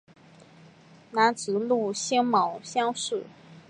[1.11, 3.23] 南直隶辛卯乡试。